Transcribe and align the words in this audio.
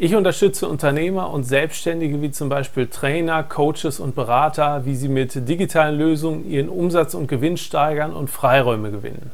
ich 0.00 0.14
unterstütze 0.14 0.68
Unternehmer 0.68 1.30
und 1.30 1.42
Selbstständige 1.42 2.22
wie 2.22 2.30
zum 2.30 2.48
Beispiel 2.48 2.86
Trainer, 2.86 3.42
Coaches 3.42 3.98
und 3.98 4.14
Berater, 4.14 4.84
wie 4.84 4.94
sie 4.94 5.08
mit 5.08 5.48
digitalen 5.48 5.98
Lösungen 5.98 6.48
ihren 6.48 6.68
Umsatz 6.68 7.14
und 7.14 7.26
Gewinn 7.26 7.56
steigern 7.56 8.12
und 8.14 8.30
Freiräume 8.30 8.92
gewinnen. 8.92 9.32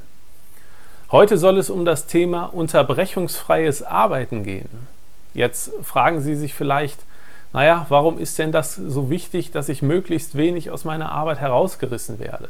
Heute 1.13 1.37
soll 1.37 1.59
es 1.59 1.69
um 1.69 1.85
das 1.85 2.07
Thema 2.07 2.45
unterbrechungsfreies 2.47 3.83
Arbeiten 3.83 4.43
gehen. 4.43 4.89
Jetzt 5.35 5.71
fragen 5.83 6.23
Sie 6.23 6.35
sich 6.35 6.55
vielleicht, 6.55 6.99
naja, 7.53 7.85
warum 7.91 8.19
ist 8.19 8.39
denn 8.39 8.51
das 8.51 8.75
so 8.75 9.11
wichtig, 9.11 9.51
dass 9.51 9.69
ich 9.69 9.83
möglichst 9.83 10.35
wenig 10.35 10.71
aus 10.71 10.87
meiner 10.87 11.13
Arbeit 11.13 11.41
herausgerissen 11.41 12.19
werde? 12.19 12.49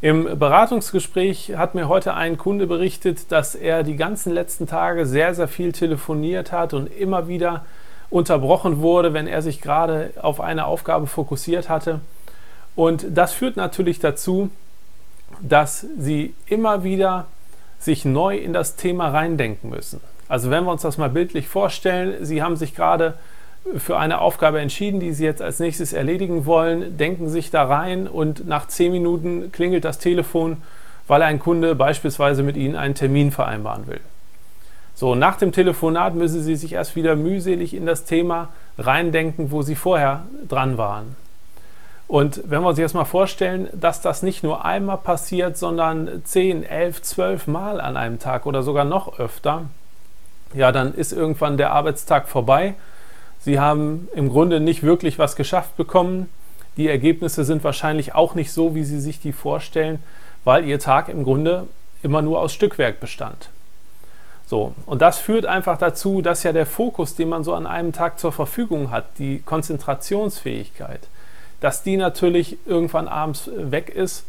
Im 0.00 0.38
Beratungsgespräch 0.38 1.54
hat 1.56 1.74
mir 1.74 1.88
heute 1.88 2.14
ein 2.14 2.38
Kunde 2.38 2.68
berichtet, 2.68 3.32
dass 3.32 3.56
er 3.56 3.82
die 3.82 3.96
ganzen 3.96 4.32
letzten 4.32 4.68
Tage 4.68 5.06
sehr, 5.06 5.34
sehr 5.34 5.48
viel 5.48 5.72
telefoniert 5.72 6.52
hat 6.52 6.72
und 6.72 6.86
immer 6.86 7.26
wieder 7.26 7.64
unterbrochen 8.08 8.80
wurde, 8.80 9.12
wenn 9.12 9.26
er 9.26 9.42
sich 9.42 9.60
gerade 9.60 10.10
auf 10.22 10.40
eine 10.40 10.66
Aufgabe 10.66 11.08
fokussiert 11.08 11.68
hatte. 11.68 12.00
Und 12.76 13.06
das 13.10 13.32
führt 13.32 13.56
natürlich 13.56 13.98
dazu, 13.98 14.50
dass 15.40 15.84
sie 15.98 16.32
immer 16.46 16.84
wieder 16.84 17.26
sich 17.80 18.04
neu 18.04 18.36
in 18.36 18.52
das 18.52 18.76
Thema 18.76 19.08
reindenken 19.08 19.68
müssen. 19.70 20.00
Also 20.28 20.48
wenn 20.50 20.62
wir 20.62 20.70
uns 20.70 20.82
das 20.82 20.96
mal 20.96 21.10
bildlich 21.10 21.48
vorstellen, 21.48 22.24
Sie 22.24 22.40
haben 22.40 22.56
sich 22.56 22.74
gerade 22.74 23.14
für 23.76 23.98
eine 23.98 24.20
Aufgabe 24.20 24.60
entschieden, 24.60 25.00
die 25.00 25.12
Sie 25.12 25.24
jetzt 25.24 25.42
als 25.42 25.58
nächstes 25.58 25.92
erledigen 25.92 26.46
wollen, 26.46 26.96
denken 26.96 27.28
sich 27.28 27.50
da 27.50 27.64
rein 27.64 28.06
und 28.06 28.46
nach 28.46 28.68
zehn 28.68 28.92
Minuten 28.92 29.52
klingelt 29.52 29.84
das 29.84 29.98
Telefon, 29.98 30.58
weil 31.06 31.22
ein 31.22 31.38
Kunde 31.38 31.74
beispielsweise 31.74 32.42
mit 32.42 32.56
Ihnen 32.56 32.76
einen 32.76 32.94
Termin 32.94 33.30
vereinbaren 33.30 33.86
will. 33.86 34.00
So, 34.94 35.14
nach 35.14 35.36
dem 35.36 35.52
Telefonat 35.52 36.14
müssen 36.14 36.42
Sie 36.42 36.56
sich 36.56 36.72
erst 36.72 36.96
wieder 36.96 37.14
mühselig 37.14 37.74
in 37.74 37.86
das 37.86 38.04
Thema 38.04 38.48
reindenken, 38.78 39.50
wo 39.50 39.62
Sie 39.62 39.76
vorher 39.76 40.24
dran 40.48 40.76
waren. 40.76 41.16
Und 42.08 42.40
wenn 42.46 42.62
wir 42.62 42.68
uns 42.68 42.78
jetzt 42.78 42.94
mal 42.94 43.04
vorstellen, 43.04 43.68
dass 43.74 44.00
das 44.00 44.22
nicht 44.22 44.42
nur 44.42 44.64
einmal 44.64 44.96
passiert, 44.96 45.58
sondern 45.58 46.22
10, 46.24 46.64
11, 46.64 47.02
12 47.02 47.46
Mal 47.46 47.80
an 47.80 47.98
einem 47.98 48.18
Tag 48.18 48.46
oder 48.46 48.62
sogar 48.62 48.86
noch 48.86 49.18
öfter, 49.18 49.66
ja, 50.54 50.72
dann 50.72 50.94
ist 50.94 51.12
irgendwann 51.12 51.58
der 51.58 51.72
Arbeitstag 51.72 52.26
vorbei 52.26 52.74
Sie 53.40 53.60
haben 53.60 54.08
im 54.14 54.28
Grunde 54.28 54.60
nicht 54.60 54.82
wirklich 54.82 55.18
was 55.18 55.36
geschafft 55.36 55.76
bekommen. 55.76 56.28
Die 56.76 56.88
Ergebnisse 56.88 57.44
sind 57.44 57.64
wahrscheinlich 57.64 58.14
auch 58.14 58.34
nicht 58.34 58.52
so, 58.52 58.74
wie 58.74 58.84
Sie 58.84 59.00
sich 59.00 59.20
die 59.20 59.32
vorstellen, 59.32 60.02
weil 60.44 60.64
Ihr 60.64 60.78
Tag 60.78 61.08
im 61.08 61.24
Grunde 61.24 61.66
immer 62.02 62.22
nur 62.22 62.40
aus 62.40 62.52
Stückwerk 62.52 63.00
bestand. 63.00 63.50
So, 64.46 64.74
und 64.86 65.02
das 65.02 65.18
führt 65.18 65.44
einfach 65.44 65.76
dazu, 65.76 66.22
dass 66.22 66.42
ja 66.42 66.52
der 66.52 66.64
Fokus, 66.64 67.14
den 67.14 67.28
man 67.28 67.44
so 67.44 67.52
an 67.52 67.66
einem 67.66 67.92
Tag 67.92 68.18
zur 68.18 68.32
Verfügung 68.32 68.90
hat, 68.90 69.04
die 69.18 69.40
Konzentrationsfähigkeit, 69.40 71.00
dass 71.60 71.82
die 71.82 71.98
natürlich 71.98 72.56
irgendwann 72.64 73.08
abends 73.08 73.50
weg 73.54 73.90
ist, 73.90 74.24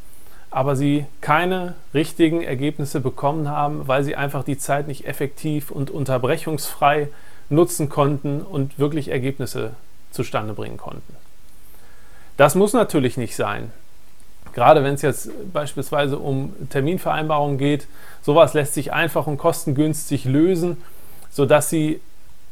aber 0.52 0.76
sie 0.76 1.06
keine 1.22 1.76
richtigen 1.94 2.42
Ergebnisse 2.42 3.00
bekommen 3.00 3.50
haben, 3.50 3.88
weil 3.88 4.04
sie 4.04 4.16
einfach 4.16 4.44
die 4.44 4.58
Zeit 4.58 4.88
nicht 4.88 5.08
effektiv 5.08 5.72
und 5.72 5.90
unterbrechungsfrei 5.90 7.08
nutzen 7.50 7.90
konnten 7.90 8.42
und 8.42 8.80
wirklich 8.80 9.10
Ergebnisse 9.10 9.72
zustande 10.12 10.54
bringen 10.54 10.78
konnten. 10.78 11.16
Das 12.38 12.56
muss 12.56 12.74
natürlich 12.74 13.18
nicht 13.18 13.36
sein. 13.36 13.72
Gerade 14.54 14.84
wenn 14.84 14.96
es 14.96 15.02
jetzt 15.02 15.30
beispielsweise 15.54 16.18
um 16.18 16.54
Terminvereinbarungen 16.70 17.58
geht, 17.58 17.88
sowas 18.22 18.54
lässt 18.54 18.74
sich 18.74 18.94
einfach 18.94 19.28
und 19.28 19.38
kostengünstig 19.38 20.26
lösen, 20.26 20.78
sodass 21.30 21.70
Sie 21.70 22.02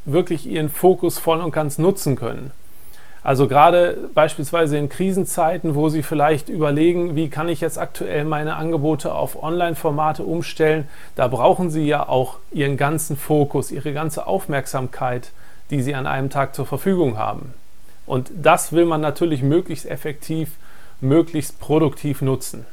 wirklich 0.06 0.46
Ihren 0.46 0.70
Fokus 0.70 1.18
voll 1.18 1.42
und 1.42 1.52
ganz 1.52 1.78
nutzen 1.78 2.16
können. 2.16 2.52
Also 3.28 3.50
gerade 3.50 4.10
beispielsweise 4.14 4.78
in 4.78 4.88
Krisenzeiten, 4.88 5.76
wo 5.76 5.90
Sie 5.90 6.02
vielleicht 6.02 6.48
überlegen, 6.48 7.18
wie 7.18 7.28
kann 7.28 7.50
ich 7.50 7.60
jetzt 7.60 7.78
aktuell 7.78 8.24
meine 8.24 8.56
Angebote 8.56 9.14
auf 9.14 9.44
Online-Formate 9.44 10.24
umstellen, 10.24 10.88
da 11.18 11.28
brauchen 11.28 11.70
Sie 11.70 11.86
ja 11.86 12.08
auch 12.08 12.38
Ihren 12.54 12.78
ganzen 12.78 13.18
Fokus, 13.18 13.70
Ihre 13.70 13.92
ganze 13.92 14.28
Aufmerksamkeit, 14.28 15.32
die 15.72 15.82
Sie 15.82 15.94
an 15.94 16.08
einem 16.08 16.30
Tag 16.30 16.56
zur 16.56 16.66
Verfügung 16.66 17.18
haben. 17.18 17.54
Und 18.06 18.32
das 18.34 18.72
will 18.72 18.86
man 18.86 19.02
natürlich 19.02 19.44
möglichst 19.44 19.88
effektiv, 19.88 20.52
möglichst 21.02 21.60
produktiv 21.60 22.22
nutzen. 22.22 22.66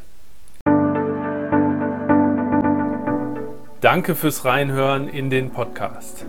Danke 3.80 4.14
fürs 4.14 4.44
Reinhören 4.44 5.08
in 5.08 5.30
den 5.30 5.50
Podcast. 5.50 6.24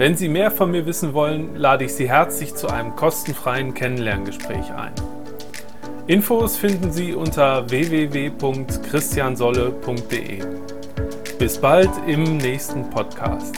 Wenn 0.00 0.16
Sie 0.16 0.28
mehr 0.30 0.50
von 0.50 0.70
mir 0.70 0.86
wissen 0.86 1.12
wollen, 1.12 1.56
lade 1.56 1.84
ich 1.84 1.92
Sie 1.92 2.08
herzlich 2.08 2.54
zu 2.54 2.68
einem 2.68 2.96
kostenfreien 2.96 3.74
Kennenlerngespräch 3.74 4.72
ein. 4.72 4.94
Infos 6.06 6.56
finden 6.56 6.90
Sie 6.90 7.12
unter 7.12 7.68
www.christiansolle.de. 7.68 10.42
Bis 11.38 11.58
bald 11.58 11.90
im 12.06 12.38
nächsten 12.38 12.88
Podcast. 12.88 13.54